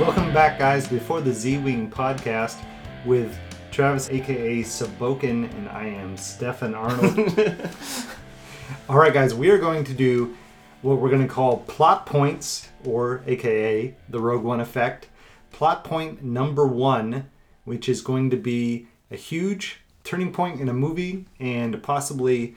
[0.00, 2.56] Welcome back, guys, before the Z Wing podcast
[3.04, 3.38] with
[3.70, 7.38] Travis, aka Suboken, and I am Stefan Arnold.
[8.88, 10.34] All right, guys, we are going to do
[10.80, 15.08] what we're going to call plot points, or aka the Rogue One effect.
[15.52, 17.28] Plot point number one,
[17.64, 22.56] which is going to be a huge turning point in a movie and possibly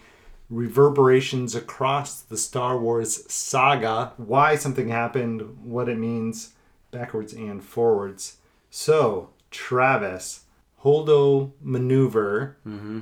[0.49, 6.52] reverberations across the Star Wars saga, why something happened, what it means,
[6.93, 8.37] backwards and forwards.
[8.69, 10.45] So, Travis,
[10.83, 12.57] Holdo maneuver.
[12.67, 12.99] Mm-hmm.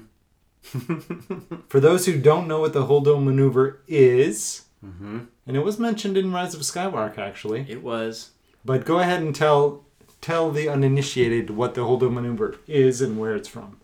[1.69, 5.21] For those who don't know what the Holdo maneuver is, mm-hmm.
[5.47, 8.31] and it was mentioned in Rise of Skywalker actually, It was.
[8.63, 9.83] but go ahead and tell
[10.21, 13.79] tell the uninitiated what the Holdo maneuver is and where it's from.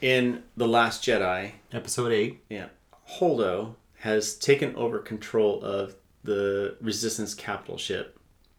[0.00, 2.42] In The Last Jedi, Episode eight.
[2.50, 2.66] yeah,
[3.18, 8.17] Holdo has taken over control of the Resistance capital ship,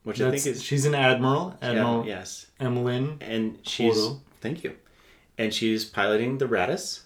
[0.09, 3.17] which I think is she's an admiral, Admiral yeah, yes, Amilyn.
[3.21, 3.97] and she's
[4.41, 4.75] thank you,
[5.37, 7.01] and she's piloting the Raddus,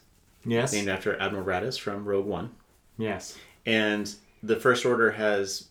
[0.46, 0.74] Yes.
[0.74, 2.52] named after Admiral Raddus from Rogue One,
[2.98, 3.38] Yes.
[3.66, 5.68] and the First Order has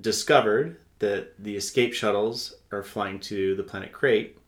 [0.00, 4.38] discovered that the escape shuttles are flying to the planet Crait,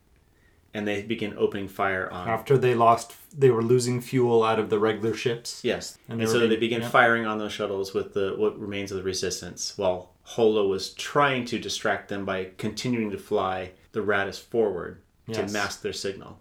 [0.75, 4.71] and they begin opening fire on After they lost, they were losing fuel out of
[4.71, 5.61] the regular ships.
[5.63, 6.89] Yes, And and, they so being- they began yeah.
[6.89, 11.45] firing on those shuttles with the what remains of the resistance, while Holdo was trying
[11.47, 15.47] to distract them by continuing to fly the Raddus forward Yes.
[15.47, 16.41] to mask their signal.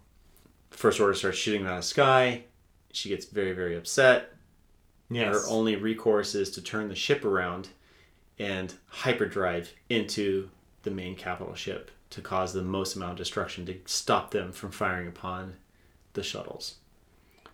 [0.71, 2.43] First Order starts shooting them out of the sky.
[2.93, 4.33] She gets very, very upset.
[5.09, 5.33] Yes.
[5.33, 7.69] Her only recourse is to turn the ship around
[8.39, 10.49] and hyperdrive into
[10.83, 14.71] the main capital ship to cause the most amount of destruction to stop them from
[14.71, 15.55] firing upon
[16.17, 16.75] the shuttles.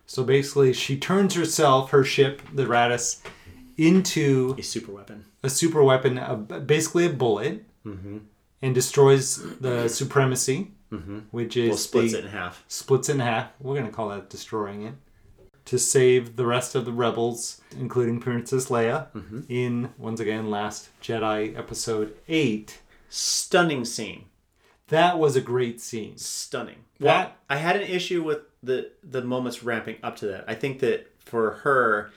[0.06, 3.22] So basically, she turns herself, her ship, the Raddus,
[3.76, 5.24] into A super weapon.
[5.42, 8.18] a super weapon, a, basically a bullet, Mm-hmm.
[8.62, 10.70] and destroys the supremacy,
[11.32, 12.64] which is Well, splits the- it in half.
[12.66, 13.48] splits it in half.
[13.60, 14.94] We're gonna call that destroying it.
[15.66, 19.40] To save the rest of the rebels, including Princess Leia, Mm-hmm.
[19.50, 22.80] in once again Last Jedi Episode Eight.
[23.10, 24.24] Stunning scene.
[24.88, 26.16] That was a great scene.
[26.16, 26.84] Stunning.
[27.00, 30.44] That- Well, I had an issue with the the moments ramping up to that.
[30.48, 32.10] I think that for her,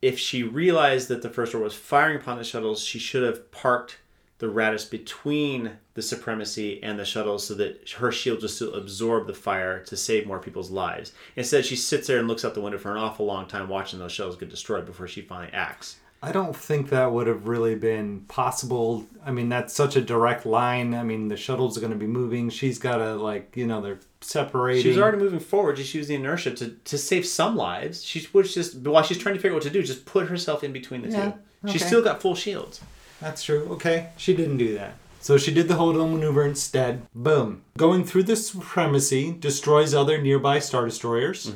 [0.00, 3.50] if she realized that the first order was firing upon the shuttles, she should have
[3.50, 3.98] parked
[4.38, 9.28] the Raddus between the supremacy and the shuttles so that her shield just to absorb
[9.28, 11.12] the fire to save more people's lives.
[11.36, 14.00] Instead, she sits there and looks out the window for an awful long time watching
[14.00, 15.98] those shuttles get destroyed before she finally acts.
[16.24, 19.06] I don't think that would have really been possible.
[19.24, 20.94] I mean, that's such a direct line.
[20.94, 22.50] I mean, the shuttles are going to be moving.
[22.50, 24.82] She's got to like, you know, they're separating.
[24.82, 25.76] She was already moving forward.
[25.76, 28.02] Just use the inertia to, to save some lives.
[28.02, 30.64] She was just while she's trying to figure out what to do, just put herself
[30.64, 31.32] in between the Yeah,
[31.64, 31.72] two.
[31.72, 32.80] She's still got full shields.
[33.20, 33.68] That's true.
[33.72, 34.96] Okay, she didn't do that.
[35.20, 37.02] So she did the Holdo maneuver instead.
[37.14, 37.62] Boom.
[37.78, 41.52] Going through the supremacy destroys other nearby star destroyers.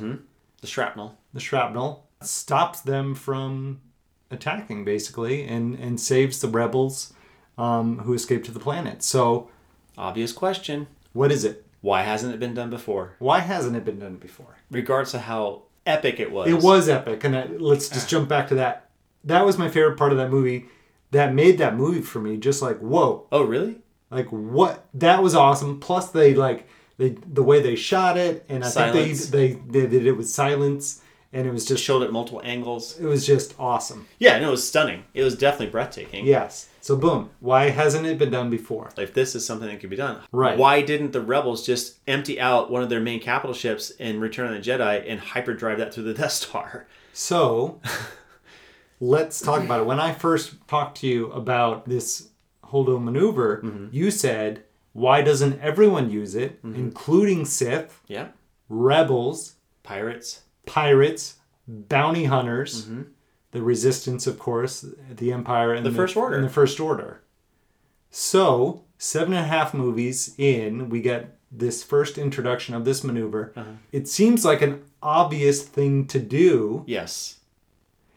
[0.61, 1.17] The shrapnel.
[1.33, 3.81] The shrapnel stops them from
[4.31, 7.13] attacking basically, and and saves the rebels
[7.57, 9.03] um, who escaped to the planet.
[9.03, 9.49] So
[9.97, 11.65] Obvious question: what is it?
[11.81, 13.15] Why hasn't it been done before?
[13.19, 14.57] Why hasn't it been done before?
[14.71, 16.49] Regardless of how epic it was.
[16.49, 18.89] It was epic, and I, let's just jump back to that.
[19.23, 20.65] That was my favorite part of that movie.
[21.11, 22.37] That made that movie for me.
[22.37, 23.77] Just like whoa, Oh, really?
[24.09, 24.85] like what?
[24.93, 25.79] That was awesome.
[25.79, 29.29] Plus they like they the way they shot it, and I Silence.
[29.29, 31.01] think they, they they did it with silence,
[31.31, 32.99] and it was Just just showed at multiple angles.
[32.99, 34.07] it was just awesome.
[34.19, 35.03] Yeah, no, it was stunning.
[35.13, 36.25] It was definitely breathtaking.
[36.25, 36.67] Yes.
[36.87, 37.31] So boom.
[37.41, 38.91] Why hasn't it been done before?
[38.97, 40.57] If this is something that could be done, Right.
[40.57, 44.53] Why didn't the rebels just empty out one of their main capital ships in Return
[44.53, 46.87] of the Jedi and hyperdrive that through the Death Star?
[47.11, 47.81] So
[49.01, 49.85] let's talk about it.
[49.85, 52.29] When I first talked to you about this
[52.63, 53.87] Holdo maneuver, mm-hmm.
[53.91, 54.63] you said,
[54.93, 56.73] why doesn't everyone use it, mm-hmm.
[56.73, 58.29] including Sith, Yeah.
[58.69, 60.43] rebels, Pirates.
[60.65, 61.35] pirates,
[61.67, 63.01] bounty hunters, mm-hmm.
[63.57, 66.35] The resistance, of course, the Empire, and The First Order.
[66.37, 67.21] And the First Order.
[68.11, 73.53] So, seven and a half movies in, we get this first introduction of this maneuver.
[73.55, 73.71] Uh-huh.
[73.91, 76.83] It seems like an obvious thing to do.
[76.87, 77.37] Yes.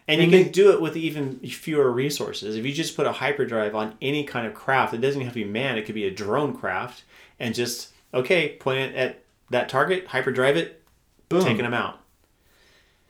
[0.07, 2.57] And, And you they- can do it with even fewer resources.
[2.57, 5.45] If you just put a hyperdrive on any kind of craft, it doesn't have to
[5.45, 7.05] be manned, it could be a drone craft,
[7.39, 10.83] and just, okay, point it at that target, hyperdrive it,
[11.29, 11.43] Boom.
[11.45, 12.00] taking them out.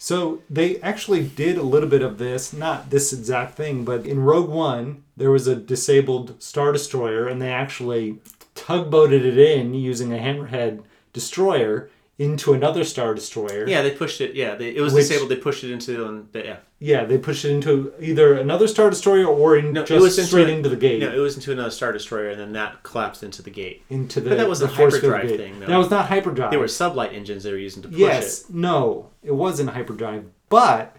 [0.02, 4.20] So they actually did a little bit of this, not this exact thing, but in
[4.20, 8.16] Rogue One, there was a disabled Star Destroyer, and they actually
[8.54, 10.82] tugboated it in using a Hammerhead
[11.12, 13.68] destroyer into another star destroyer.
[13.68, 14.34] Yeah, they pushed it.
[14.34, 15.30] Yeah, they, it was Which- disabled.
[15.30, 16.56] They pushed it into the, the yeah.
[16.82, 20.48] Yeah, they pushed it into either another star destroyer or in No, just into straight
[20.48, 21.00] a- into the gate.
[21.00, 23.82] No, it was into another star destroyer, and then that collapsed into the gate.
[23.90, 24.30] into the.
[24.30, 25.36] But that was the a hyperdrive gate.
[25.36, 25.66] thing, though.
[25.66, 26.50] That was not hyperdrive.
[26.50, 28.54] They were sublight engines they were using to push yes, it.
[28.54, 30.96] no, it wasn't hyperdrive, but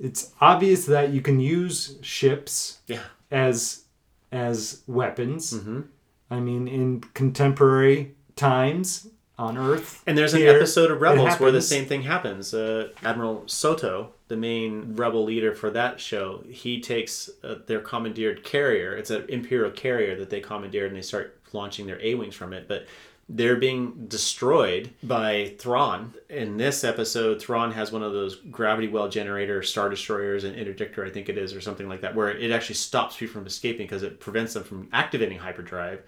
[0.00, 3.02] it's obvious that you can use ships Yeah.
[3.30, 3.84] as
[4.32, 5.52] as weapons.
[5.62, 5.82] hmm
[6.30, 9.06] I mean, in contemporary times
[9.38, 12.54] on Earth, And there's an Here, episode of Rebels where the same thing happens.
[12.54, 18.44] Uh, Admiral Sato, the main rebel leader for that show, he takes uh, their commandeered
[18.44, 18.96] carrier.
[18.96, 22.52] It's an Imperial carrier that they commandeered, and they start launching their A wings from
[22.52, 22.68] it.
[22.68, 22.86] But
[23.28, 26.12] they're being destroyed by Thrawn.
[26.28, 31.06] In this episode, Thrawn has one of those gravity well generator star destroyers, an interdictor,
[31.06, 33.86] I think it is, or something like that, where it actually stops people from escaping
[33.86, 36.02] because it prevents them from activating hyperdrive.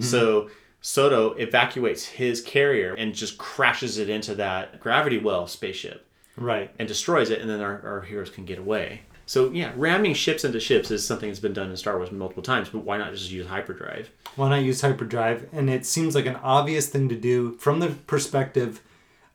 [0.00, 0.50] So
[0.82, 6.04] Sato evacuates his carrier and just crashes it into that gravity well spaceship
[6.36, 6.70] right?
[6.78, 9.02] and destroys it, and then our, our heroes can get away.
[9.24, 12.42] So yeah, ramming ships into ships is something that's been done in Star Wars multiple
[12.42, 14.10] times, but why not just use hyperdrive?
[14.34, 15.48] Why not use hyperdrive?
[15.52, 18.82] And it seems like an obvious thing to do from the perspective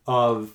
[0.06, 0.54] of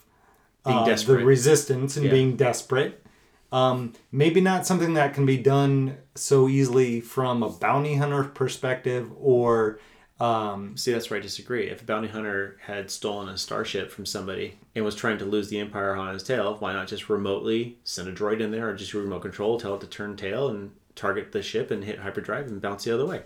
[0.66, 2.12] Being uh, the resistance and Yeah.
[2.12, 3.04] being desperate.
[3.50, 9.10] Um, maybe not something that can be done so easily from a bounty hunter perspective
[9.18, 9.78] or
[10.22, 11.68] um, See, that's where I disagree.
[11.68, 15.48] If a bounty hunter had stolen a starship from somebody and was trying to lose
[15.48, 18.74] the Empire on his tail, why not just remotely send a droid in there or
[18.74, 22.46] just remote control, tell it to turn tail and target the ship and hit hyperdrive
[22.46, 23.22] and bounce the other way?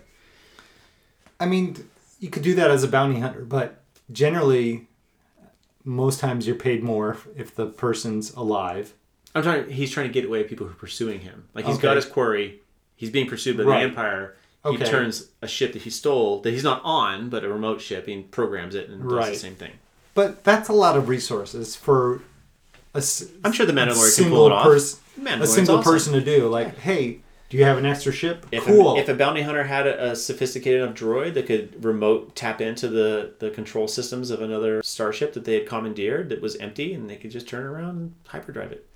[1.39, 1.87] I mean,
[2.19, 4.87] you could do that as a bounty hunter, but generally,
[5.83, 8.93] most times you're paid more if the person's alive.
[9.35, 9.69] I'm trying.
[9.69, 11.47] He's trying to get away people who are pursuing him.
[11.53, 11.83] Like he's Okay.
[11.83, 12.61] got his quarry.
[12.95, 13.79] He's being pursued by Right.
[13.83, 14.35] the Empire.
[14.71, 18.07] He turns a ship that he stole, that he's not on, but a remote ship,
[18.07, 19.73] and programs it and does the same thing.
[20.13, 22.21] But that's a lot of resources for
[22.93, 24.65] a, s- I'm sure the a Mandalorian can pull it off.
[24.65, 25.91] pers- a single awesome.
[25.91, 26.47] person to do.
[26.47, 27.19] Like, hey,
[27.49, 28.45] do you have an extra ship?
[28.51, 28.95] If, cool.
[28.95, 32.59] a, if a bounty hunter had a, a sophisticated enough droid that could remote tap
[32.59, 36.93] into the, the control systems of another starship that they had commandeered that was empty,
[36.93, 38.86] and they could just turn around and hyperdrive it.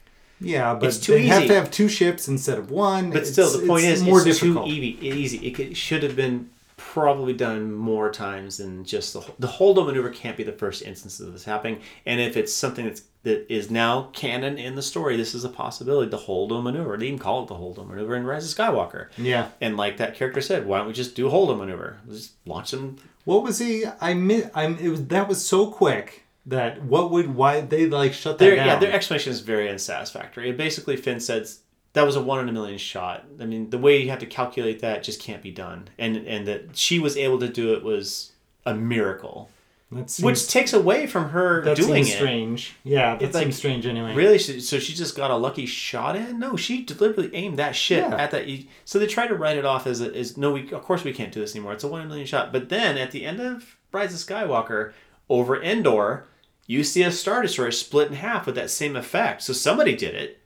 [0.41, 3.11] Yeah, but it's too they have to have two ships instead of one.
[3.11, 4.67] But still, the point it's is, more it's difficult.
[4.67, 5.07] too easy.
[5.07, 5.47] Easy.
[5.47, 10.09] It could, should have been probably done more times than just the the holdo maneuver.
[10.09, 11.81] Can't be the first instance of this happening.
[12.05, 15.49] And if it's something that's that is now canon in the story, this is a
[15.49, 16.09] possibility.
[16.09, 16.97] The holdo maneuver.
[16.97, 19.09] They even call it the holdo maneuver in Rise of Skywalker.
[19.17, 19.49] Yeah.
[19.61, 21.97] And like that character said, why don't we just do holdo maneuver?
[22.09, 22.97] Just launch them.
[23.25, 23.85] What was he?
[24.01, 24.77] I mi- I'm.
[24.79, 28.55] It was that was so quick that what would why they like shut that Their,
[28.55, 28.67] down?
[28.67, 30.49] yeah, their explanation is very unsatisfactory.
[30.49, 31.59] It basically Finn says
[31.93, 33.25] that was a one in a million shot.
[33.39, 36.47] I mean, the way you have to calculate that just can't be done, and and
[36.47, 38.31] that she was able to do it was
[38.65, 39.49] a miracle,
[39.91, 42.15] seems, which takes away from her that doing seems it.
[42.17, 42.75] strange.
[42.83, 44.13] Yeah, that It's like- seems strange anyway.
[44.15, 44.37] Really?
[44.39, 46.39] So she just got a lucky shot in?
[46.39, 48.15] No, she deliberately aimed that shit Yeah.
[48.15, 48.47] at that.
[48.85, 51.11] So they tried to write it off as a, as no, we of course we
[51.13, 51.73] can't do this anymore.
[51.73, 52.51] It's a one in a million shot.
[52.53, 54.93] But then at the end of Rise of Skywalker,
[55.29, 56.25] over Endor,
[56.71, 59.41] you see a star destroyer split in half with that same effect.
[59.43, 60.39] So somebody did it.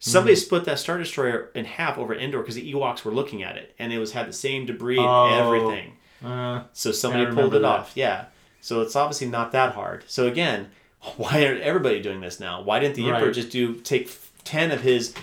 [0.00, 0.40] Somebody Hmm.
[0.40, 3.74] split that star destroyer in half over Endor because the Ewoks were looking at it,
[3.78, 5.26] and it was had the same debris Oh.
[5.26, 5.92] and everything.
[6.24, 7.68] Uh, So somebody pulled it that.
[7.68, 7.92] off.
[7.94, 8.26] Yeah.
[8.60, 10.04] So it's obviously not that hard.
[10.06, 10.70] So again,
[11.16, 12.60] why are everybody doing this now?
[12.62, 14.10] Why didn't the emperor just do take
[14.44, 15.14] ten of his,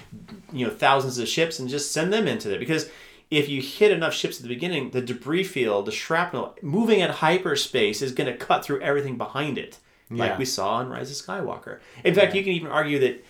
[0.54, 2.60] you know, thousands of ships and just send them into there?
[2.60, 2.90] Because
[3.32, 7.10] if you hit enough ships at the beginning, the debris field, the shrapnel, moving at
[7.10, 10.38] hyperspace is going to cut through everything behind it, like Yeah.
[10.38, 11.80] we saw in Rise of Skywalker.
[12.04, 13.26] In fact, you can even argue that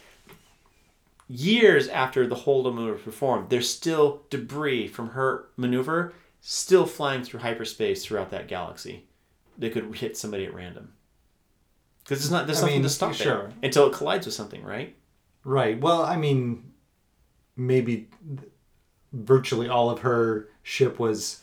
[1.28, 7.24] years after the Holdo maneuver was performed, there's still debris from her maneuver still flying
[7.24, 9.06] through hyperspace throughout that galaxy
[9.58, 10.94] that could hit somebody at random.
[12.04, 13.48] Because it's not there's I nothing mean, to stop sure.
[13.62, 14.96] it until it collides with something, right?
[15.44, 15.80] right.
[15.82, 16.72] Well, I mean,
[17.58, 18.10] maybe
[19.12, 21.42] virtually all of her ship was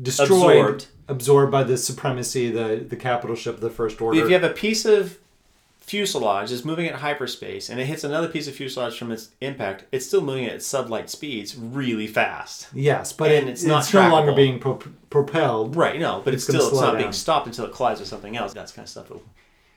[0.00, 0.86] destroyed, Absorbed.
[1.08, 4.20] Absorbed by the supremacy, the the capital ship, of the First Order.
[4.20, 5.18] If you have a piece of
[5.80, 9.84] fuselage that's moving at hyperspace and it hits another piece of fuselage from its impact,
[9.90, 12.68] it's still moving at sublight speeds really fast.
[12.74, 15.74] yes, but and it, it's it's, not no longer being pro- propelled.
[15.74, 16.98] Right, no, but it's, It's still it's not down.
[17.00, 18.52] being stopped until it collides with something else.
[18.52, 19.10] That's kind of stuff.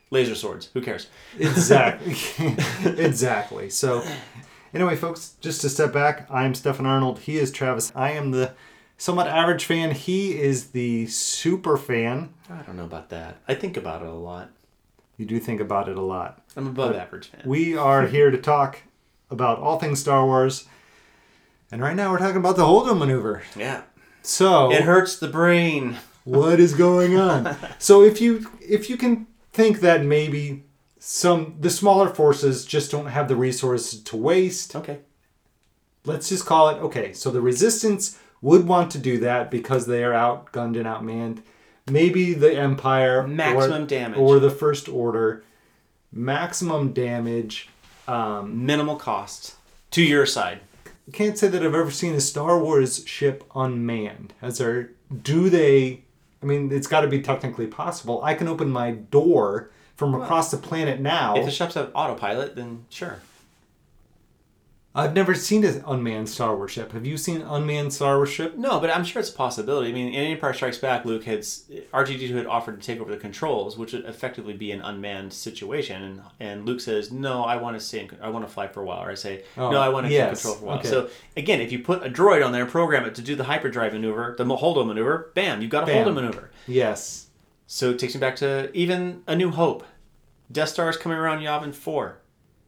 [0.10, 1.08] Laser swords, who cares?
[1.40, 2.16] Exactly.
[2.98, 3.70] exactly.
[3.70, 4.04] So,
[4.74, 7.20] anyway, folks, just to step back, I'm Stefan Arnold.
[7.20, 7.94] He is Travis.
[7.96, 8.52] I am the
[9.02, 9.90] somewhat average fan.
[9.92, 12.34] He is the super fan.
[12.48, 13.38] I don't know about that.
[13.48, 14.52] I think about it a lot.
[15.18, 16.44] You do think about it a lot.
[16.56, 17.42] I'm above average fan.
[17.46, 18.84] We are here to talk
[19.32, 20.68] about all things Star Wars.
[21.72, 23.42] And right now we're talking about the Holdo maneuver.
[23.56, 23.82] Yeah.
[24.22, 25.98] So, It hurts the brain.
[26.24, 27.58] what is going on?
[27.80, 30.64] so if you if you can think that maybe
[31.00, 34.76] some the smaller forces just don't have the resources to waste.
[34.76, 35.00] Okay.
[36.06, 37.14] Let's just call it okay.
[37.14, 41.42] So the resistance would want to do that because they are outgunned and outmanned.
[41.90, 44.20] Maybe the empire Maximum or, damage.
[44.20, 45.44] or the first order
[46.12, 47.70] maximum damage.
[48.08, 49.56] Um, Minimal cost
[49.92, 50.60] to your side.
[51.14, 54.34] can't say that I've ever seen a Star Wars ship unmanned.
[54.42, 54.90] As there?
[55.24, 56.02] Do they?
[56.42, 58.22] I mean, it's got to be technically possible.
[58.24, 61.36] I can open my door from across the planet now.
[61.36, 63.20] If the ships have autopilot, then sure.
[64.94, 66.92] I've never seen an unmanned Star Wars ship.
[66.92, 68.58] Have you seen an unmanned Star Wars ship?
[68.58, 69.90] No, but I'm sure it's a possibility.
[69.90, 73.16] I mean, in Empire Strikes Back, Luke had R2D2 had offered to take over the
[73.18, 77.78] controls, which would effectively be an unmanned situation, and and Luke says, "No, I want
[77.80, 78.02] to stay.
[78.02, 80.08] In, I want to fly for a while." Or I say, Oh, "No, I want
[80.08, 80.90] to yes, control for a while." okay.
[80.90, 83.46] So again, if you put a droid on there, and program it to do the
[83.46, 86.06] hyperdrive maneuver, the holdo maneuver, bam, you've got a Bam.
[86.06, 86.52] holdo maneuver.
[86.68, 87.28] Yes.
[87.66, 89.86] So it takes me back to even A New Hope.
[90.52, 92.18] Death Star is coming around Yavin Four.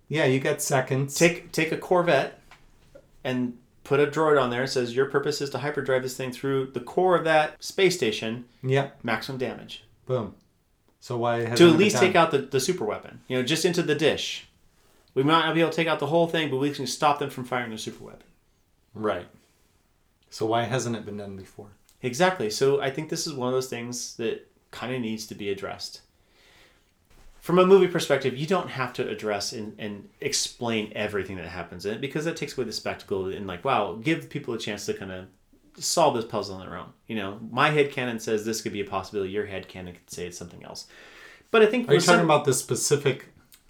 [0.07, 1.15] Yeah, you got seconds.
[1.15, 2.39] Take take a Corvette
[3.23, 4.63] and put a droid on there.
[4.63, 7.95] It says your purpose is to hyperdrive this thing through the core of that space
[7.95, 8.45] station.
[8.63, 8.99] Yep.
[9.03, 10.35] Maximum damage Boom.
[10.99, 13.21] So why has to at least take out the, the super weapon.
[13.27, 14.47] You know, just into the dish.
[15.15, 17.19] We might not be able to take out the whole thing, but we can stop
[17.19, 18.27] them from firing the super weapon.
[18.93, 19.27] right?
[20.29, 21.67] So why hasn't it been done before?
[22.01, 22.49] Exactly.
[22.49, 25.49] So I think this is one of those things that kind of needs to be
[25.49, 26.01] addressed.
[27.43, 31.85] From a movie perspective, you don't have to address and, and explain everything that happens
[31.85, 34.85] in it because that takes away the spectacle and like, wow, give people a chance
[34.85, 35.25] to kind of
[35.77, 36.93] solve this puzzle on their own.
[37.05, 40.09] You know, my head canon says this could be a possibility, your head canon could
[40.09, 40.87] say it's something else.
[41.51, 43.25] But I think Are you talking some- about the specific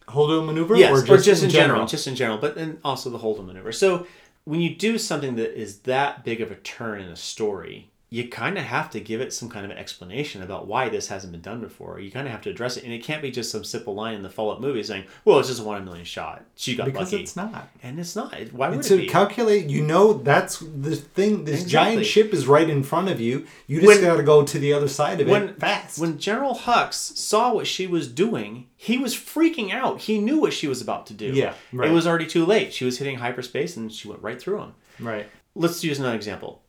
[0.08, 1.88] holdo maneuver, Yes, or just, in general?
[1.88, 3.72] just in general, but then also the Holden maneuver.
[3.72, 4.06] So
[4.44, 8.27] when you do something that is that big of a turn in a story, you
[8.27, 11.32] kind of have to give it some kind of an explanation about why this hasn't
[11.32, 12.00] been done before.
[12.00, 14.13] You kind of have to address it, and it can't be just some simple line
[14.13, 16.46] in the follow-up movie saying, "Well, it's just a one in a million shot.
[16.55, 17.70] She got because lucky," it's not.
[17.82, 18.36] and it's not.
[18.51, 19.08] Why would It's it a be?
[19.08, 19.67] calculate.
[19.67, 21.46] You know that's the thing.
[21.46, 21.93] This Exactly.
[21.96, 23.48] giant ship is right in front of you.
[23.65, 25.98] You just got to go to the other side of when it fast.
[25.98, 30.01] when General Hux saw what she was doing, he was freaking out.
[30.01, 31.32] He knew what she was about to do.
[31.34, 31.89] Yeah, right.
[31.89, 32.74] It was already too late.
[32.74, 34.74] She was hitting hyperspace, and she went right through him.
[35.00, 35.25] right.
[35.55, 36.62] Let's use another example.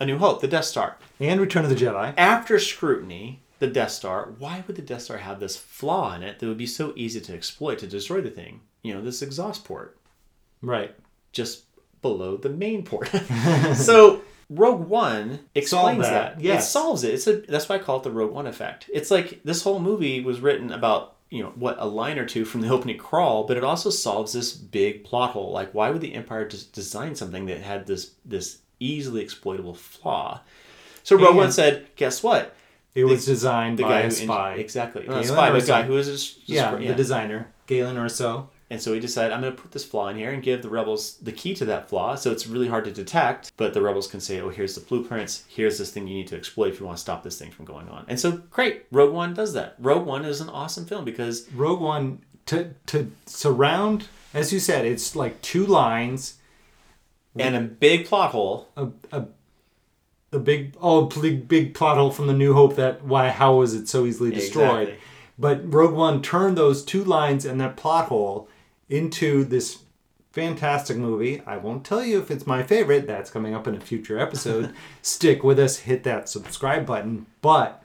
[0.00, 0.96] A New Hope, the Death Star.
[1.20, 2.14] And Return of the Jedi.
[2.16, 6.38] After scrutiny, the Death Star, why would the Death Star have this flaw in it
[6.38, 8.60] that would be so easy to exploit to destroy the thing?
[8.82, 9.98] You know, this exhaust port
[10.62, 10.94] Right.
[11.32, 11.64] just
[12.00, 13.08] below the main port.
[13.74, 16.40] so Rogue One explains that, that.
[16.44, 16.64] yes.
[16.66, 17.14] It solves it.
[17.14, 18.88] It's a that's why I call it the Rogue One effect.
[18.92, 22.44] It's like this whole movie was written about you know what a line or two
[22.44, 25.50] from the opening crawl, but it also solves this big plot hole.
[25.50, 30.40] Like why would the Empire just design something that had this this easily exploitable flaw?
[31.02, 32.54] So Rogue One said, guess what?
[32.94, 34.54] It was designed The by guy a spy.
[34.54, 35.68] exactly not a spy, but a Erso.
[35.68, 36.88] guy who is yeah, yeah.
[36.88, 38.48] the designer, Galen Erso.
[38.70, 40.68] And so he decided, I'm going to put this flaw in here and give the
[40.68, 42.16] rebels the key to that flaw.
[42.16, 45.44] So it's really hard to detect, but the rebels can say, oh, here's the blueprints.
[45.48, 47.64] Here's this thing you need to exploit if you want to stop this thing from
[47.64, 48.04] going on.
[48.08, 48.84] And so, great.
[48.90, 49.76] Rogue One does that.
[49.78, 54.84] Rogue One is an awesome film because, Rogue One to to surround, as you said,
[54.84, 56.34] it's like two lines,
[57.40, 58.68] and a big plot hole.
[58.76, 59.26] a a,
[60.32, 63.74] a big oh big big plot hole from the New Hope that why how was
[63.74, 64.88] it so easily destroyed?
[64.88, 65.04] Exactly.
[65.38, 68.48] But Rogue One turned those two lines and that plot hole
[68.88, 69.78] into this
[70.32, 71.42] fantastic movie.
[71.46, 73.06] I won't tell you if it's my favorite.
[73.06, 74.72] That's coming up in a future episode.
[75.02, 75.78] Stick with us.
[75.78, 77.26] Hit that subscribe button.
[77.40, 77.82] But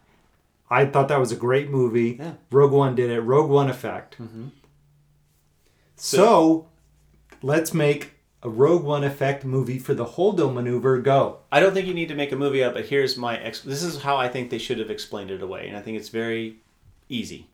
[0.69, 2.17] I thought that was a great movie.
[2.19, 2.33] Yeah.
[2.51, 3.21] Rogue One did it.
[3.21, 4.17] Rogue One effect.
[4.21, 4.47] Mm-hmm.
[5.95, 6.67] So,
[7.41, 10.99] let's make a Rogue One effect movie for the Holdo maneuver.
[10.99, 11.39] Go.
[11.51, 13.61] I don't think you need to make a movie up, but here's my ex.
[13.61, 16.09] This is how I think they should have explained it away, and I think it's
[16.09, 16.57] very
[17.09, 17.47] easy.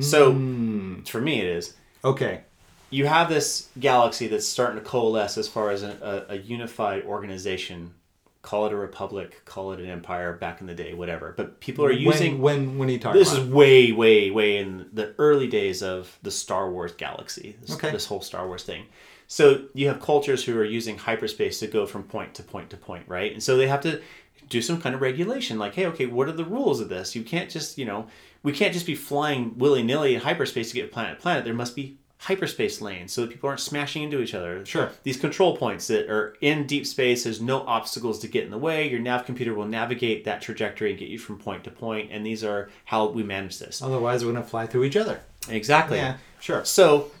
[0.00, 1.00] So, hmm.
[1.02, 1.74] for me, it is.
[2.04, 2.42] Okay.
[2.90, 7.04] you have this galaxy that's starting to coalesce as far as a, a, a unified
[7.04, 7.94] organization.
[8.42, 11.34] Call it a republic, call it an empire back in the day, whatever.
[11.36, 14.88] But people are using when when when you talking this is way, way, way in
[14.94, 17.56] the early days of the Star Wars galaxy.
[17.60, 17.90] This, Okay.
[17.90, 18.86] this whole Star Wars thing.
[19.30, 22.76] So you have cultures who are using hyperspace to go from point to point to
[22.76, 23.32] point, right?
[23.32, 24.02] And so they have to
[24.48, 27.14] do some kind of regulation, like, hey, okay, what are the rules of this?
[27.14, 28.08] You can't just, you know,
[28.42, 31.44] we can't just be flying willy nilly in hyperspace to get planet to planet.
[31.44, 34.66] There must be hyperspace lanes so that people aren't smashing into each other.
[34.66, 34.90] Sure.
[35.04, 38.58] These control points that are in deep space, there's no obstacles to get in the
[38.58, 38.90] way.
[38.90, 42.26] Your nav computer will navigate that trajectory and get you from point to point, and
[42.26, 43.80] these are how we manage this.
[43.80, 45.20] Otherwise, we're gonna fly through each other.
[45.48, 45.98] Exactly.
[45.98, 46.16] Yeah.
[46.40, 46.64] Sure.
[46.64, 47.12] So,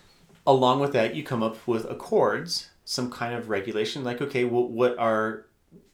[0.50, 4.66] along with that, you come up with accords, some kind of regulation, like okay, well,
[4.66, 5.46] what are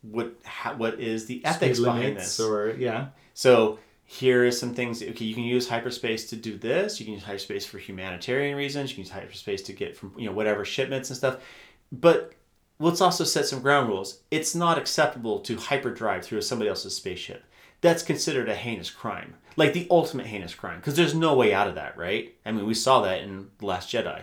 [0.03, 2.41] what how, what is the ethics Speed behind this?
[2.41, 3.09] or yeah.
[3.35, 5.03] So, here is some things.
[5.03, 6.99] Okay, you can use hyperspace to do this.
[6.99, 8.91] You can use hyperspace for humanitarian reasons.
[8.91, 11.39] You can use hyperspace to get from you know whatever shipments and stuff.
[11.93, 12.33] But
[12.79, 14.21] let's also set some ground rules.
[14.31, 17.45] It's not acceptable to hyperdrive through somebody else's spaceship.
[17.81, 21.69] That's considered a heinous crime, like the ultimate heinous crime, because there's no way out
[21.69, 22.35] of that, right?
[22.45, 24.23] I mean, we saw that in the Last Jedi.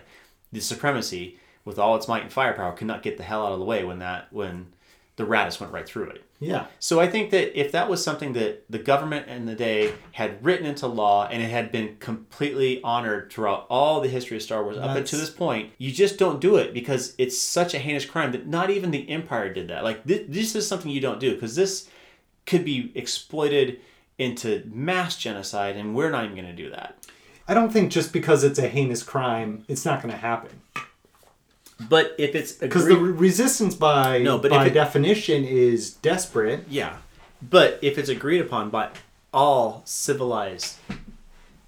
[0.53, 3.60] The supremacy, with all its might and firepower, could not get the hell out of
[3.60, 4.67] the way when that when
[5.15, 6.24] the Raddus went right through it.
[6.39, 6.65] Yeah.
[6.79, 10.43] So I think that if that was something that the government in the day had
[10.43, 14.63] written into law and it had been completely honored throughout all the history of Star
[14.63, 17.79] Wars up That's- until this point, you just don't do it because it's such a
[17.79, 19.83] heinous crime that not even the Empire did that.
[19.83, 21.89] Like this, this is something you don't do because this
[22.45, 23.79] could be exploited
[24.17, 26.98] into mass genocide, and we're not even going to do that.
[27.47, 30.62] I don't think just because it's a heinous crime, it's not going to happen.
[31.89, 35.91] But if it's Because agreed- the re- resistance by No, but by it- definition is
[35.91, 36.65] desperate.
[36.69, 36.97] Yeah,
[37.41, 38.89] but if it's agreed upon by
[39.33, 40.77] all civilized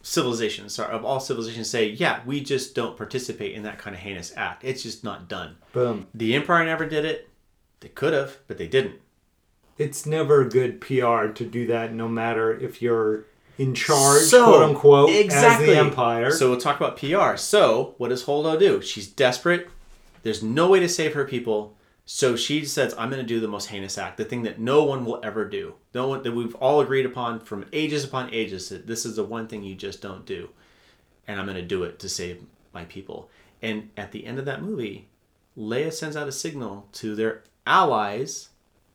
[0.01, 4.01] civilizations, sorry, of all civilizations, say, yeah, we just don't participate in that kind of
[4.01, 4.63] heinous act.
[4.63, 5.57] It's just not done.
[5.73, 6.07] Boom.
[6.13, 7.27] The Empire never did it.
[7.81, 9.01] They could have, but they didn't.
[9.77, 13.25] It's never good PR to do that, no matter if you're
[13.57, 15.69] in charge, So, quote unquote, exactly.
[15.69, 16.31] as the Empire.
[16.31, 17.37] So we'll talk about PR.
[17.37, 18.81] So what does Holdo do?
[18.81, 19.69] She's desperate.
[20.23, 21.75] There's no way to save her people.
[22.07, 24.83] So she says, "I'm going to do the most heinous act, the thing that no
[24.83, 28.69] one will ever do, no one that we've all agreed upon from ages upon ages.
[28.69, 30.49] That this is the one thing you just don't do,
[31.27, 33.29] and I'm going to do it to save my people."
[33.61, 35.07] And at the end of that movie,
[35.57, 38.49] Leia sends out a signal to their allies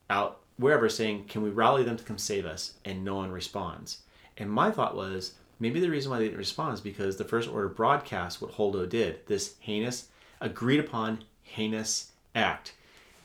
[0.09, 2.75] out wherever saying, Can we rally them to come save us?
[2.85, 4.03] And no one responds.
[4.41, 7.49] And my thought was, maybe the reason why they didn't respond is because the First
[7.49, 10.09] Order broadcast what Holdo did, this heinous,
[10.41, 12.73] agreed upon heinous act,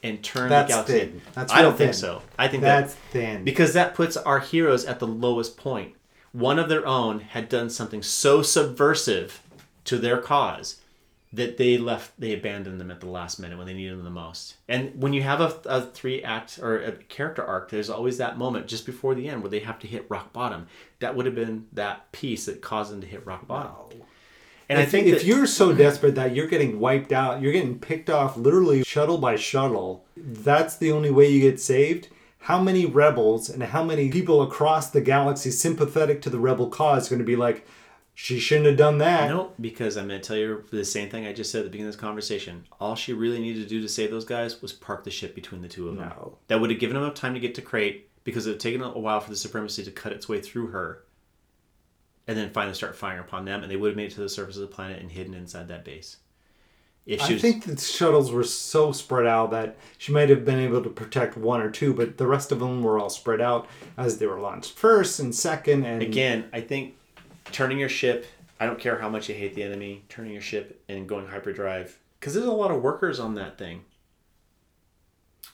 [0.03, 0.99] and turned That's the galaxy.
[0.99, 1.21] thin.
[1.33, 2.21] That's I don't think so.
[2.37, 3.43] I think That's that thin.
[3.43, 5.95] because that puts our heroes at the lowest point.
[6.33, 9.41] One of their own had done something so subversive
[9.85, 10.81] to their cause
[11.35, 14.09] that they left, they abandoned them at the last minute when they needed them the
[14.09, 14.55] most.
[14.67, 18.37] And when you have a, a three act or a character arc, there's always that
[18.37, 20.67] moment just before the end where they have to hit rock bottom.
[20.99, 24.01] That would have been that piece that caused them to hit rock bottom.
[24.69, 27.53] And if, I think if that, you're so desperate that you're getting wiped out, you're
[27.53, 32.07] getting picked off literally shuttle by shuttle, that's the only way you get saved.
[32.39, 37.07] How many rebels and how many people across the galaxy sympathetic to the rebel cause
[37.07, 37.67] are going to be like,
[38.17, 39.29] she shouldn't have done that?
[39.29, 41.69] No, because I'm going to tell you the same thing I just said at the
[41.69, 42.65] beginning of this conversation.
[42.79, 45.61] All she really needed to do to save those guys was park the ship between
[45.61, 46.07] the two of them.
[46.09, 46.37] No.
[46.47, 48.61] That would have given them enough time to get to Crait because it would have
[48.61, 51.03] taken a while for the supremacy to cut its way through her
[52.25, 54.29] and then finally start firing upon them, and they would have made it to the
[54.29, 56.17] surface of the planet and hidden inside that base.
[57.05, 60.43] If she I was, think the shuttles were so spread out that she might have
[60.43, 63.41] been able to protect one or two, but the rest of them were all spread
[63.41, 65.85] out as they were launched first and second.
[65.85, 66.95] And again, I think
[67.51, 68.25] turning your ship,
[68.59, 71.99] I don't care how much you hate the enemy, turning your ship and going hyperdrive,
[72.19, 73.83] because there's a lot of workers on that thing.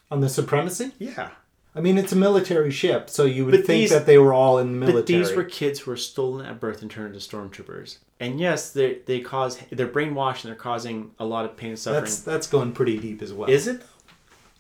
[0.10, 1.30] on the supremacy, Yeah.
[1.74, 4.34] I mean, it's a military ship, so you would But think these- that they were
[4.34, 5.02] all in the military.
[5.02, 8.00] But these were kids who were stolen at birth and turned into stormtroopers.
[8.20, 11.80] And yes, they they cause they're brainwashed and they're causing a lot of pain and
[11.80, 12.04] suffering.
[12.04, 13.50] that's that's going pretty deep as well.
[13.50, 13.84] Is it?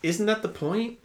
[0.01, 0.99] Isn't that the point?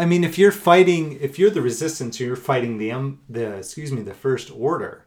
[0.00, 3.92] I mean, if you're fighting, if you're the resistance, you're fighting the um, the excuse
[3.92, 5.04] me, the first order.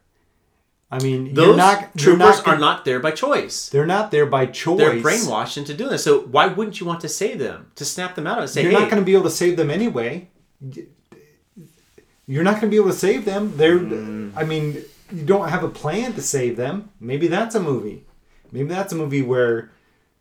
[0.92, 3.70] I mean, Those you're not troopers not, are not there by choice.
[3.70, 4.78] They're not there by choice.
[4.78, 6.04] They're brainwashed into doing this.
[6.04, 7.72] So why wouldn't you want to save them?
[7.78, 9.58] To snap them out and say, You're "Hey, not going to be able to save
[9.58, 10.28] them anyway.
[12.28, 13.58] You're not going to be able to save them.
[13.58, 13.80] They're.
[13.80, 14.34] Mm.
[14.36, 16.90] I mean, you don't have a plan to save them.
[17.00, 18.06] Maybe that's a movie.
[18.52, 19.72] Maybe that's a movie where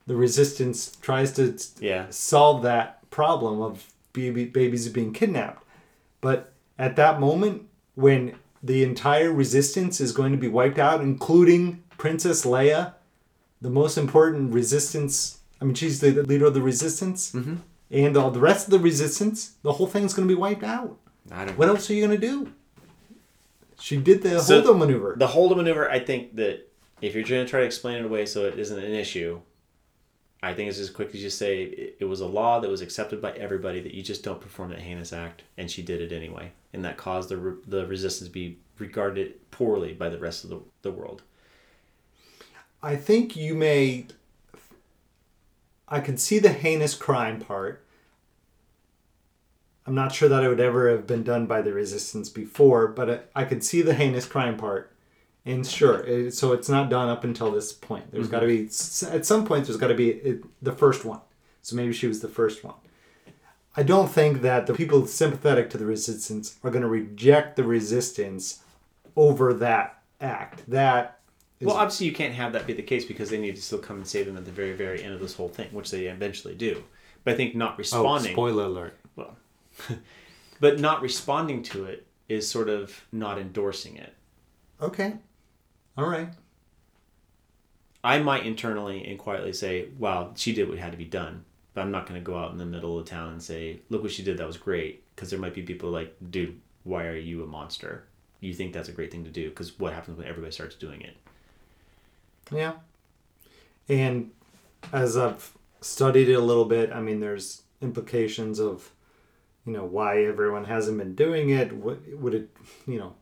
[0.06, 5.64] the resistance tries to yeah, solve that problem of baby, babies are being kidnapped.
[6.20, 7.62] But at that moment,
[7.94, 12.94] when the entire resistance is going to be wiped out, including Princess Leia,
[13.60, 15.38] the most important resistance.
[15.60, 17.58] I mean, she's the leader of the resistance, Mhm.
[17.90, 19.52] and all the rest of the resistance.
[19.62, 20.96] The whole thing's going to be wiped out.
[21.30, 21.58] I don't.
[21.58, 22.52] What else are you going to do?
[23.80, 25.14] She did the So- Holdo maneuver.
[25.18, 26.68] The Holdo maneuver, I think that
[27.00, 29.40] if you're going to try to explain it away so it isn't an issue,
[30.42, 32.80] I think it's as quick as you say it, it was a law that was
[32.80, 36.14] accepted by everybody that you just don't perform that heinous act, and she did it
[36.14, 40.42] anyway, and that caused the re- the resistance to be regarded poorly by the rest
[40.42, 41.22] of the, the world.
[42.82, 44.06] I think you may.
[45.88, 47.84] I can see the heinous crime part.
[49.86, 53.28] I'm not sure that it would ever have been done by the resistance before, but
[53.34, 54.91] I, I could see the heinous crime part.
[55.44, 58.12] And sure, it, so it's not done up until this point.
[58.12, 59.14] There's got to be, mm-hmm.
[59.14, 61.20] at some point, there's got to be it, the first one.
[61.62, 62.74] So maybe she was the first one.
[63.76, 67.64] I don't think that the people sympathetic to the resistance are going to reject the
[67.64, 68.62] resistance
[69.16, 70.62] over that act.
[70.68, 71.20] That
[71.58, 73.78] is, Well, obviously, you can't have that be the case because they need to still
[73.78, 76.06] come and save them at the very, very end of this whole thing, which they
[76.06, 76.82] eventually do.
[77.24, 78.98] But I think not oh, responding oh, spoiler alert.
[79.16, 79.36] well,
[80.60, 84.14] but not responding to it is sort of not endorsing it.
[84.80, 85.14] Okay,
[85.96, 86.28] all right.
[88.04, 91.82] I might internally and quietly say, "Wow, she did what had to be done," but
[91.82, 94.10] I'm not going to go out in the middle of town and say, "Look what
[94.10, 94.38] she did.
[94.38, 98.04] That was great." Because there might be people like, "Dude, why are you a monster?
[98.40, 101.00] You think that's a great thing to do?" Because what happens when everybody starts doing
[101.02, 101.16] it?
[102.50, 102.72] Yeah.
[103.88, 104.32] And
[104.92, 108.90] as I've studied it a little bit, I mean, there's implications of,
[109.66, 111.72] you know, why everyone hasn't been doing it.
[111.72, 112.50] What would it,
[112.86, 113.14] you know,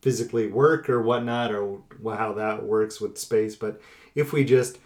[0.00, 3.56] physically work or whatnot, or how that works with space.
[3.56, 3.80] But
[4.14, 4.78] if we just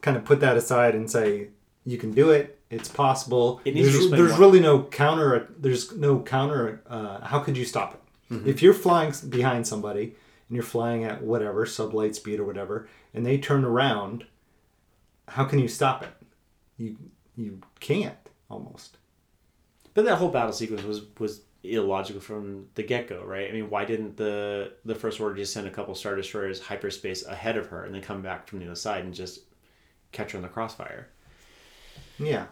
[0.00, 1.48] kind of put that aside and say
[1.84, 3.60] you can do it, it's possible.
[3.64, 5.48] It needs there's there's really no counter.
[5.58, 6.82] There's no counter.
[6.88, 8.34] Uh, how could you stop it?
[8.34, 8.48] Mm-hmm.
[8.48, 10.14] If you're flying behind somebody
[10.48, 14.24] and you're flying at whatever sublight speed or whatever, and they turn around,
[15.28, 16.12] how can you stop it?
[16.76, 16.96] You
[17.36, 18.16] you can't
[18.48, 18.96] almost.
[19.92, 23.48] But that whole battle sequence was was illogical from the get go, right?
[23.48, 27.24] I mean, why didn't the the first order just send a couple star destroyers hyperspace
[27.24, 29.40] ahead of her and then come back from the other side and just
[30.12, 31.08] catch her in the crossfire?
[32.18, 32.46] Yeah.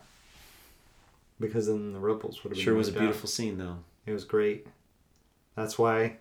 [1.40, 3.04] Because then the ripples would have been Sure was a wiped out.
[3.06, 3.78] beautiful scene though.
[4.06, 4.66] It was great.
[5.56, 6.20] That's why it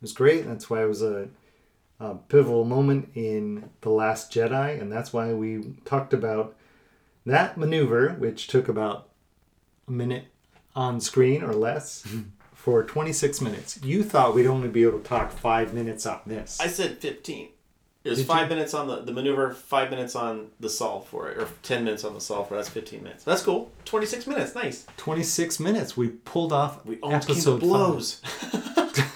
[0.00, 0.46] was great.
[0.46, 1.28] That's why it was a,
[2.00, 4.80] a pivotal moment in The Last Jedi.
[4.80, 6.54] And that's why we talked about
[7.26, 9.08] that maneuver, which took about
[9.86, 10.26] a minute
[10.74, 12.22] on screen or less mm-hmm.
[12.54, 13.80] for 26 minutes.
[13.82, 16.58] You thought we'd only be able to talk five minutes on this.
[16.60, 17.48] I said fifteen.
[18.04, 18.54] It was Did five you?
[18.56, 22.04] minutes on the, the maneuver, five minutes on the solve for it, or ten minutes
[22.04, 22.58] on the solve for it.
[22.58, 23.24] That's fifteen minutes.
[23.24, 23.70] That's cool.
[23.84, 24.86] Twenty six minutes, nice.
[24.96, 25.96] 26 minutes.
[25.96, 27.68] We pulled off We almost came to episode five.
[27.68, 28.22] blows.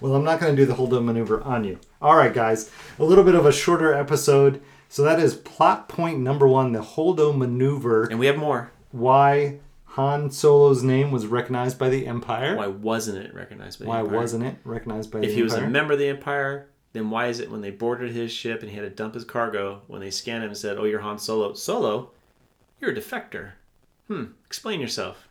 [0.00, 1.78] Well, I'm not going to do the hold up maneuver on you.
[2.00, 4.62] All right, guys, a little bit of a shorter episode.
[4.88, 8.04] So that is plot point number one, the holdo maneuver.
[8.04, 8.72] and we have more.
[8.92, 9.58] Why
[9.94, 12.56] Han Solo's name was recognized by the Empire.
[12.56, 14.02] Why wasn't it recognized by the Empire?
[14.02, 14.20] Why Empire?
[14.20, 15.30] wasn't it recognized by the Empire?
[15.30, 18.12] If he was a member of the Empire, then why is it when they boarded
[18.12, 20.78] his ship and he had to dump his cargo, when they scanned him and said,
[20.78, 22.10] "Oh, you're Han Solo." Solo,
[22.80, 23.52] you're a defector.
[24.06, 24.26] Hmm.
[24.46, 25.28] Explain yourself.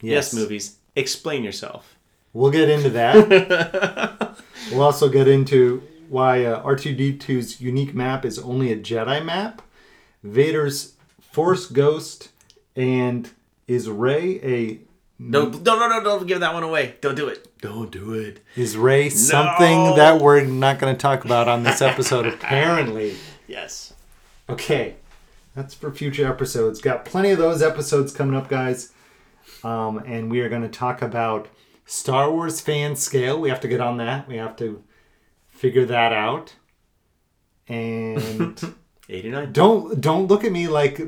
[0.00, 0.76] Yes, movies.
[0.94, 1.96] Explain yourself.
[2.34, 4.38] We'll get into that.
[4.70, 9.62] we'll also get into why uh, R2D2's unique map is only a Jedi map,
[10.22, 12.30] Vader's Force Ghost,
[12.76, 13.30] and
[13.68, 14.80] is Rey a
[15.20, 16.02] No, no, no, no!
[16.02, 16.96] Don't give that one away.
[17.00, 17.46] Don't do it.
[17.60, 18.40] Don't do it.
[18.56, 23.14] Is Rey something that we're not going to talk about on this episode, apparently?
[23.48, 23.94] Yes.
[24.50, 24.96] Okay,
[25.54, 26.82] that's for future episodes.
[26.82, 28.92] Got plenty of those episodes coming up, guys.
[29.64, 31.48] Um, and we are going to talk about
[31.86, 33.40] Star Wars fan scale.
[33.40, 34.28] We have to get on that.
[34.28, 34.84] We have to
[35.48, 36.56] figure that out.
[37.68, 38.58] And
[39.08, 39.52] Eighty-nine.
[39.52, 41.00] don't don't look at me like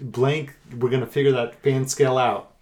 [0.00, 0.56] blank.
[0.76, 2.54] We're going to figure that fan scale out.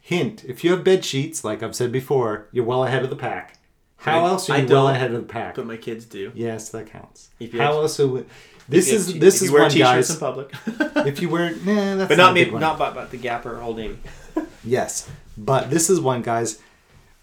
[0.00, 3.16] Hint: If you have bed sheets, like I've said before, you're well ahead of the
[3.16, 3.58] pack.
[3.98, 5.54] How I- else are you well ahead of the pack?
[5.56, 6.32] But my kids do.
[6.34, 7.28] Yes, that counts.
[7.38, 7.98] If you How have- else?
[7.98, 8.26] Would,
[8.68, 10.10] this If you is have- this if is you wear one t-shirts guys.
[10.10, 10.54] in public.
[11.06, 12.50] if you wear, nah, that's but not a me.
[12.50, 13.78] Not by, by the Gap or Old
[14.64, 16.60] Yes, but this is one, guys.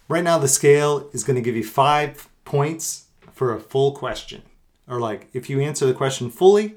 [0.08, 4.42] Right now, the scale is going to give you five points for a full question,
[4.88, 6.76] or like if you answer the question fully,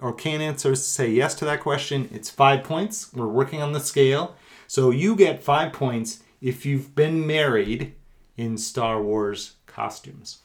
[0.00, 3.12] or can answer, say yes to that question, it's five points.
[3.12, 4.34] We're working on the scale,
[4.66, 7.94] so you get five points if you've been married
[8.36, 10.38] in Star Wars costumes.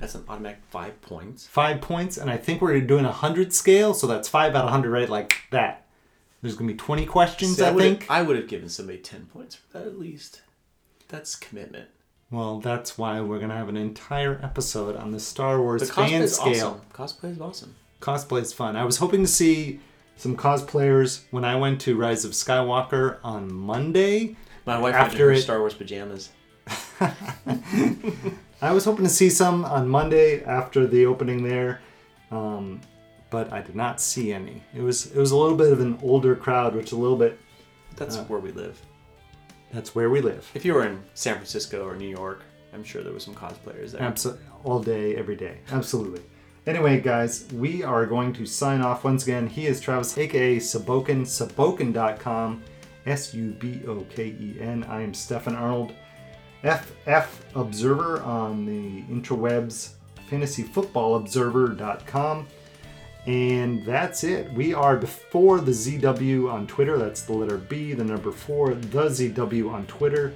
[0.00, 1.46] That's an automatic five points.
[1.46, 4.70] Five points, and I think we're doing a hundred scale, so that's five out of
[4.70, 5.08] hundred, right?
[5.08, 5.86] Like that.
[6.42, 8.10] There's gonna be twenty questions, See, I would've- think.
[8.10, 10.42] I would have given somebody ten points for that at least.
[11.08, 11.88] That's commitment.
[12.30, 16.28] Well, that's why we're gonna have an entire episode on the Star Wars The fan
[16.28, 16.82] scale.
[16.92, 17.22] awesome.
[17.24, 17.74] Cosplay is awesome.
[18.00, 18.76] Cosplay is fun.
[18.76, 19.80] I was hoping to see
[20.16, 24.36] some cosplayers when I went to Rise of Skywalker on Monday.
[24.66, 26.30] My wife had After her it- Star Wars pajamas.
[28.60, 31.80] I was hoping to see some on Monday after the opening there,
[32.30, 32.80] um,
[33.30, 34.62] but I did not see any.
[34.74, 37.38] It was it was a little bit of an older crowd, which a little bit
[37.96, 38.24] That's Uh.
[38.24, 38.80] where we live.
[39.72, 40.50] that's where we live.
[40.54, 42.42] If you were in San Francisco or New York,
[42.74, 44.02] I'm sure there were some cosplayers there.
[44.02, 44.42] Absolutely.
[44.64, 45.58] All day, every day.
[45.70, 46.22] Absolutely.
[46.66, 49.46] Anyway, guys, we are going to sign off once again.
[49.46, 52.62] He is Travis, aka Suboken, Suboken.com,
[53.06, 54.84] S U B O K E N.
[54.84, 55.94] I am Stefan Arnold,
[56.62, 59.92] FF Observer on the interwebs,
[60.30, 62.46] fantasyfootballobserver.com.
[63.26, 64.52] And that's it.
[64.52, 66.96] We are before the ZW on Twitter.
[66.96, 70.34] That's the letter B, the number four, the ZW on Twitter.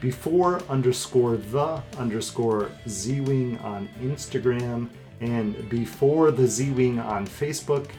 [0.00, 4.88] Before underscore the underscore Z Wing on Instagram.
[5.20, 7.90] And before the Z Wing on Facebook.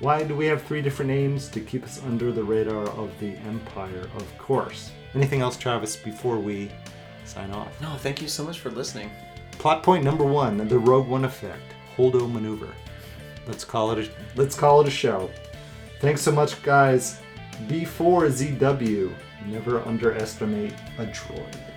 [0.00, 1.48] Why do we have three different names?
[1.48, 4.92] To keep us under the radar of the Empire, of course.
[5.14, 6.70] Anything else, Travis, before we
[7.24, 7.80] sign off?
[7.80, 9.10] No, thank you so much for listening.
[9.52, 12.68] Plot point number one: the Rogue One effect, Holdo maneuver.
[13.48, 15.28] Let's call it a let's call it a show.
[16.00, 17.18] Thanks so much, guys.
[17.66, 19.12] Before ZW,
[19.46, 21.67] never underestimate a droid.